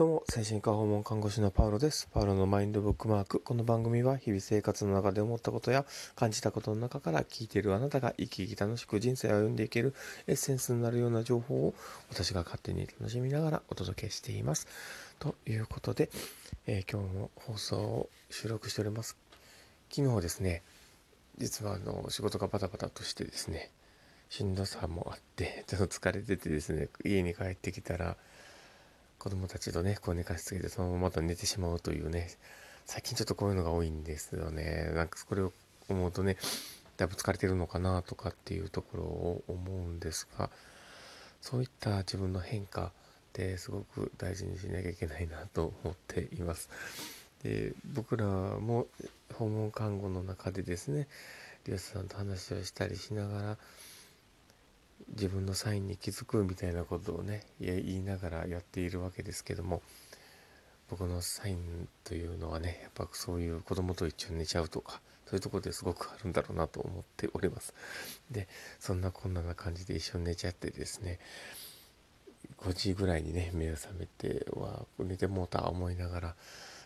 [0.00, 2.08] どうも、精神科訪問看護師のパウロです。
[2.10, 3.38] パウロのマインドブックマーク。
[3.38, 5.84] この番組は日々生活の中で思ったことや
[6.16, 9.92] 感じたことの中から聞いているあなたが生き生き楽しく人生を歩んでいける
[10.26, 11.74] エッセンスになるような情報を
[12.08, 14.68] 私が勝手に楽しみながらお届けしています。
[15.18, 16.08] ということで、
[16.66, 19.18] えー、今日も放送を収録しております。
[19.94, 20.62] 昨日ですね、
[21.36, 23.70] 実はあの仕事がバタバタとしてですね、
[24.30, 28.16] しんどさもあって、ちょっと疲れててですね、家に帰ってきたら、
[29.20, 32.30] 子供たちとね、こう寝かしつけてそのまままた寝てしまうというね、
[32.86, 34.90] 最近ちょっとこういうのが多いんですよね。
[34.94, 35.52] なんかこれを
[35.90, 36.38] 思うとね、
[36.96, 40.48] だいぶ疲れてるのかなとかっていうところを思うんですが、
[41.42, 42.90] そういった自分の変化っ
[43.34, 46.70] てすごく大事にしなきゃいけないなと思っています。
[47.42, 48.86] で僕らも
[49.34, 51.08] 訪問看護の中でですね、
[51.66, 53.58] リオさんと話をしたりしながら、
[55.08, 59.82] 自分のサインに気づくみたいなことをね言いながらやっているわけですけども
[60.88, 67.72] 僕のサインというのはねやっぱそういう子供と一緒に寝ちゃうとかそういうとこですごくあるんだろうなと思っております。
[68.32, 68.48] で
[68.80, 71.20] そんなこんなな感じで一緒に寝ちゃってですね
[72.58, 76.34] 5時ぐらいにね目が覚めては寝てもうた思いながら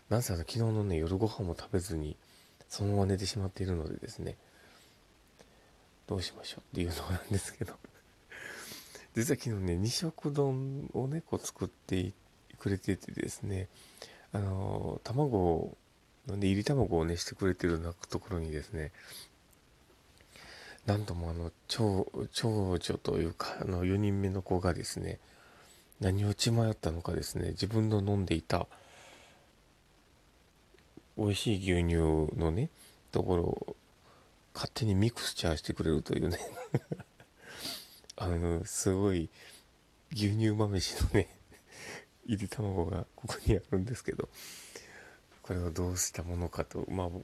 [0.09, 2.15] なんせあの昨日のね夜ご飯も食べずに
[2.69, 4.37] そのまま寝てしまっているのでですね
[6.05, 7.73] どうしましょうっていうのなんですけど。
[9.15, 12.11] 実は昨日ね、二色丼をね、こう作って
[12.59, 13.69] くれててですね、
[14.33, 15.77] あの、卵
[16.27, 18.91] なんで、入り卵をね、してくれてるなところにですね、
[20.85, 25.19] なんともあの、長、長女というか、あの、4人目の子がですね、
[25.99, 28.67] 何を血迷ったのかですね、自分の飲んでいた、
[31.17, 32.69] 美味しい牛乳のね、
[33.11, 33.75] ところを、
[34.53, 36.37] 勝手にミクスチャーしてくれるというね。
[38.17, 39.29] あの、すごい、
[40.13, 41.29] 牛乳豆飯のね、
[42.25, 44.29] 入り卵がここにあるんですけど、
[45.41, 47.23] これはどうしたものかと、まあ、お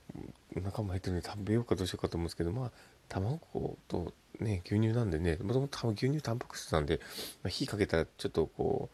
[0.61, 2.71] 腹も入ってるので食べようかどうしようかと思うんですけど、まあ、
[3.07, 6.99] 卵とね、牛乳なんでね、もともと牛乳タンパク質なんで、
[7.41, 8.89] まあ、火かけたらちょっとこ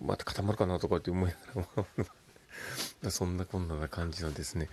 [0.00, 1.86] う、また固まるかなとかって思いなが
[3.02, 4.68] ら そんなこんなな感じのですね、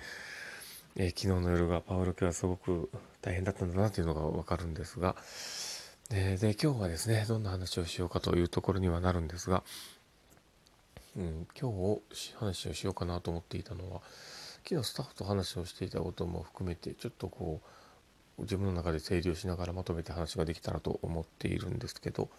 [0.96, 2.90] えー、昨日の夜がパウロ家はすごく
[3.22, 5.16] 大変だったんだなというのがわかるんですが、
[6.12, 9.64] でで今日はですねどんな話をしようかというところにはなるんですが、
[11.16, 11.72] うん、今
[12.12, 14.02] 日話をしようかなと思っていたのは
[14.68, 17.62] 昨日スタッフと話をしていたことも含めてちょっとこ
[18.38, 22.30] う自分の中で整理をしながらまとめて話ができたらと思っているんですけど、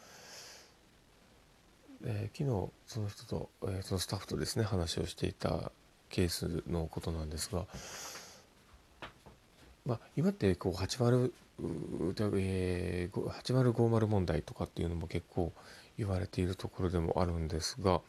[2.04, 5.70] え、昨日その人と、え、そのスタッフとですね話をしていた
[6.10, 7.66] ケースのことなんですが
[9.84, 15.52] まあ、今ってこう80、えー、8050問題とかっていうのも結構
[15.98, 18.00] 言われているところでもあるんですが、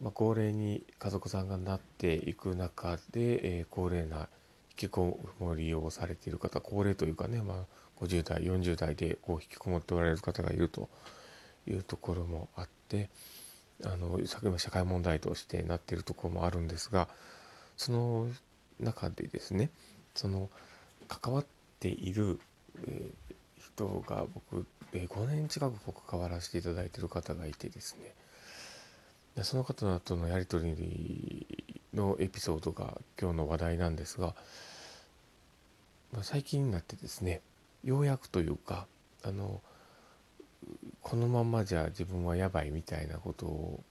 [0.00, 4.28] まあ、高齢に家族さんがなっていく中で、えー、高齢な
[4.70, 10.88] 引きこもりをされている方高齢というかね、まあ、50代40代でこう引きこもっておられる方がいると
[11.66, 13.10] いうところもあって
[13.84, 17.08] あの先ほど社会問題としてなっているところもあるんですが
[17.76, 18.28] その
[18.80, 19.70] 中でですね
[20.14, 20.48] その
[21.08, 22.40] 関わっている、
[22.88, 23.10] え
[23.60, 28.14] 人が僕、え5年近く関わらせていただいてる方がいてですね。
[29.38, 31.46] でその方とのやり取り
[31.94, 34.34] のエピソードが今日の話題なんですが、
[36.12, 37.40] まあ、最近になってですね
[37.84, 38.88] ようやくというか
[39.22, 39.60] あの
[41.02, 43.82] このままじゃ自分はやばいみたいなことを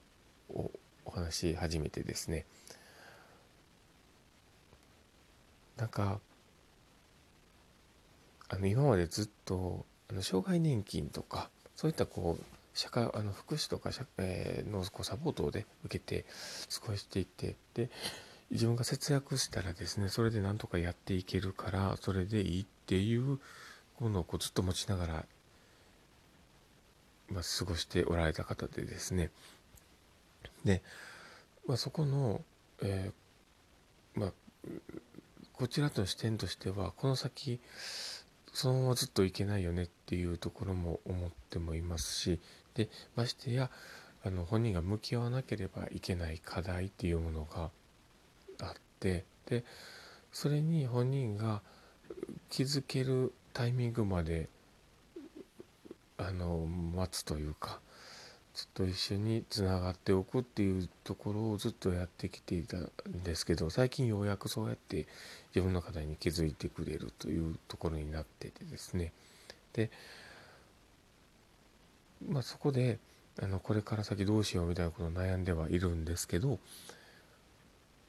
[1.05, 2.45] お話し始めてですね。
[5.77, 6.19] なんか
[8.49, 12.43] あの今までずっとあの障害年金とかそういったこう
[12.77, 16.25] 社会あの福祉とか社、えー、のこうサポートをね受けて
[16.81, 17.89] 過ごしていってで
[18.51, 23.39] 自分が節約したらですねそれでなんとかやっていけるからそれでいいっていう
[23.99, 25.25] ものをこうずっと持ちながら、
[27.29, 29.31] まあ、過ごしておられた方でですね。
[30.63, 30.81] で、
[31.67, 32.41] まあ、そこの、
[32.81, 34.33] えー、まあ
[35.53, 37.59] こちらとの視点としてはこの先
[38.57, 42.39] そのままずっといけないよねっていうところも思ってもいますし
[42.73, 43.69] でましてや
[44.25, 47.69] あの本人が向き合わなければいけない課題っていうものが
[48.59, 49.63] あってで
[50.31, 51.61] それに本人が
[52.49, 54.49] 気づけるタイミングまで
[56.17, 57.79] あの待つというか
[58.57, 62.89] ずっと一緒につながっておくっていうところをずっとやってきていたん
[63.23, 65.05] ですけど最近ようやくそうやって
[65.53, 69.13] 自分の課題に気づいてくれるというところになっててですね。
[69.73, 69.91] で、
[72.27, 72.97] まあ、そこで
[73.39, 76.57] あのこれから先どうしようみたいなことを悩んではいるんですけど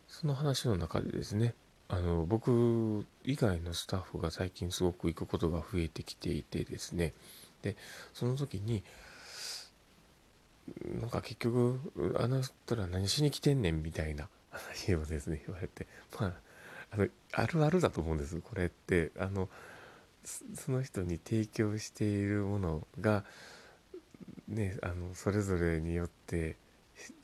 [0.08, 1.52] その話の中でですね
[1.88, 7.12] あの僕以外のスタッフが最近すごく行くことが増えてきていてですね。
[7.60, 7.76] で
[8.14, 8.82] その時に
[11.00, 11.78] なんか結局
[12.18, 15.86] あの人ら何しに来てんねんみたいな話をですね言われて。
[16.18, 16.32] まあ
[16.90, 18.40] あのあるあるだと思うんです。
[18.40, 19.12] これって。
[19.18, 19.48] あの
[20.54, 23.24] その人に提供しているものが
[24.46, 26.56] ねあのそれぞれによって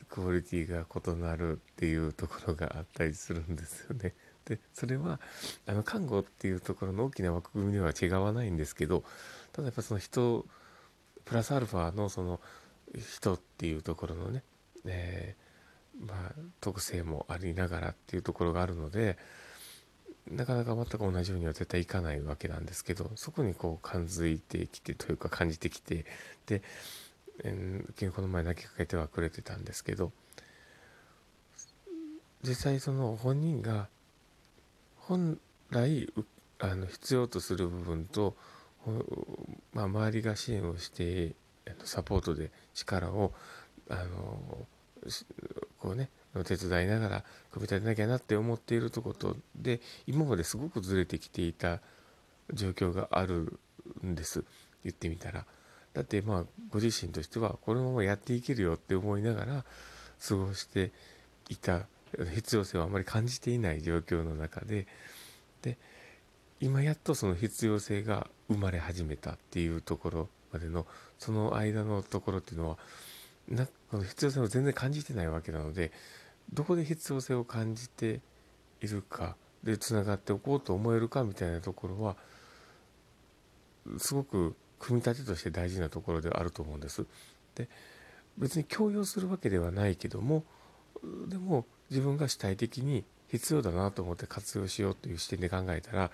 [0.08, 4.14] クオリティが異なるっていうところがあったりするんですよね。
[4.44, 5.20] でそれは
[5.66, 9.02] あの看護っていうところの大きな枠組みでは違わないんですけど
[9.52, 10.44] ただやっぱその人
[11.24, 12.40] プラスアルファのその
[12.98, 14.42] 人っていうところのね、
[14.86, 19.16] えー、まあ、特性もありながらっていうところがあるので
[20.30, 26.06] なかなか全く同じようには絶対いかないわけなんですけどそこにこう感づいてきてというか感じてきて
[26.46, 26.62] で、
[27.42, 30.12] えー、この前泣きかけてはくれてたんですけど
[32.42, 33.88] 実際その本人が
[34.96, 35.38] 本
[35.70, 36.12] 来
[36.58, 38.36] あの必要とする部分と、
[39.72, 41.34] まあ、周りが支援をして
[41.84, 43.32] サポートで力を
[43.88, 44.66] あの
[45.78, 46.10] こうね
[46.44, 51.80] 手伝いながら組み立てなきゃなって思っているとことで今まですごくずれてきていた
[52.52, 53.58] 状況がある
[54.04, 54.44] んです。
[54.82, 55.46] 言ってみたら。
[55.94, 59.64] だってまあご自身としてはこのままやっていけるよって思いながら
[60.26, 60.90] 過ごして
[61.48, 61.86] いた
[62.34, 64.86] 必要性をあまり感じていない状況の中で
[65.62, 65.78] で
[66.60, 70.86] 今やっとその必要性が生まれ始めたっていうところまでの
[71.18, 72.78] その間のところっていうのは
[73.48, 75.92] なこの必要性を全然感じてないわけなので
[76.52, 78.20] どこで必要性を感じて
[78.80, 82.16] いるかでつながっておこうと思えるかみたいなところは
[83.98, 87.06] すごく組み立てとして大事なところではあると思うんです。
[87.54, 87.68] で
[88.36, 90.44] 別に強要するわけではないけども
[91.28, 96.10] でも自分が主体的に必要だなと思って活用しようという視点で考えたら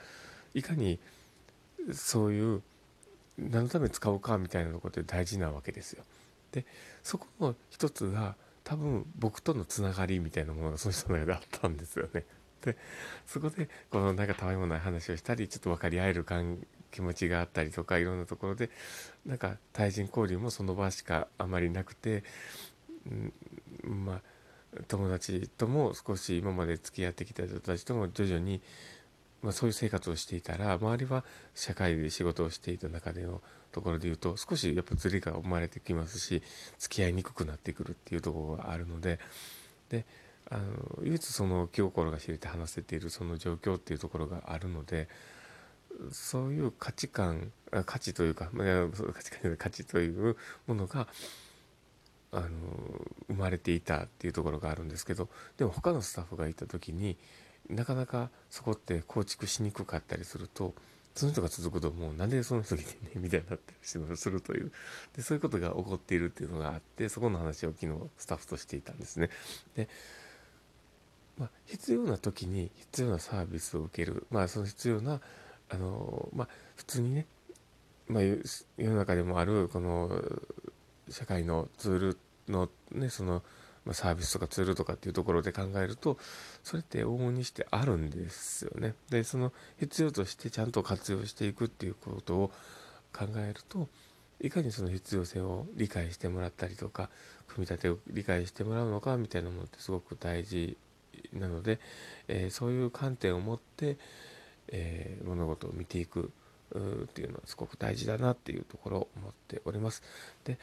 [0.54, 0.98] いかに
[1.92, 2.62] そういう
[3.48, 6.04] 何のために使うかみたいなところって大事なわけですよ。
[6.52, 6.66] で
[7.02, 12.24] そこの一つが多分僕とのつながりみたいなものがその人の中であったんですよね。
[12.62, 12.76] で
[13.26, 16.58] そこでこのなんかたわいもない話をしたりちょっと分かり合える感
[16.90, 18.70] 気持ちがあったりとかいろんなところで
[19.24, 22.24] なんか対人交流もその場しかあまりなくて、
[23.84, 24.20] うん、まあ
[24.88, 28.60] 友達とも少し今まで付き合ってきた人たちとも徐々に、
[29.42, 33.40] まあ、そういう生活をしていたら周りは社会で仕事をしていた中での
[33.72, 36.42] ところで言うと少しやっぱずれが生まれてきますし
[36.78, 39.18] 付き合いにくくなってくるっていうところがあるので
[39.88, 40.04] で
[40.50, 40.64] あの
[41.02, 45.08] 唯一その気心が知れて話せているその状況っていうところがあるので
[46.10, 47.52] そういう価値観
[47.86, 48.66] 価値というか、まあ、
[49.12, 51.06] 価値観価値というものが
[52.32, 52.48] あの
[53.28, 57.16] 生まれていたっていうところがあるんですけどでも他のスタッフがいた時に
[57.68, 60.74] なかなかそこって構築しにくかったりすると
[61.14, 64.72] その人が続くともうなんでその人来てねみたいになったりするという
[65.16, 69.30] でそういうことが起こっているっていうのがあってそこの話を昨日スタッフとしていたんですね。
[69.74, 69.88] で
[71.38, 75.20] まあ、必要な時に必要なサービスを受ける、まあ、その必要な
[75.70, 77.26] あの、まあ、普通にね、
[78.08, 78.36] まあ、世
[78.78, 80.22] の中でもあるこの
[81.08, 83.42] 社会のツールのねその
[83.84, 86.18] まサービスとかツールとかっていうところで考えると
[86.62, 88.94] それって往々にしてあるんですよね。
[89.10, 92.52] でその必要としてちゃんと活用していくっていうことを
[93.12, 93.88] 考えると
[94.40, 97.10] いかにその必要性を理解してもらったりとか
[97.48, 100.76] 組み立てを理解してもらうのかみたいなものってすごく大事
[101.32, 101.78] なので、
[102.28, 103.98] えー、そういう観点を持って、
[104.68, 106.32] えー、物事を見ていく
[106.70, 110.02] っていうのはすごく大事だなっていうところを思っております。
[110.44, 110.58] で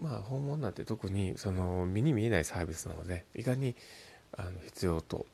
[0.00, 3.74] まあ訪問なんて特にその目に見えないサービスなのでいかに
[4.36, 5.26] あの必要と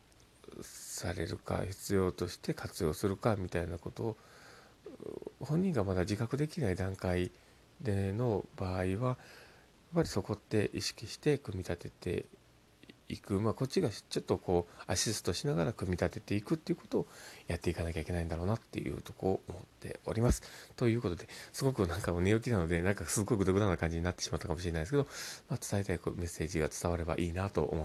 [0.62, 4.16] されるか必要として活用するかみたいなことを
[5.40, 7.30] 本人がまだ自覚できない段階
[7.80, 9.16] での場合はやっ
[9.94, 12.24] ぱりそこって意識して組み立てて
[13.08, 17.06] いく、まあ、こっちがちょっとこうアシストしながら組み立てていくっていうことを
[17.46, 20.42] やっていかなきゃいけないんだろうなっていうとこを思っております。
[20.76, 25.06] ということですごくなんか寝起きなのでなんかすごく独断な感じになってしまったかもしれないですけど、
[25.48, 27.84] まあ、伝えたいメッセージが伝わればいいなと思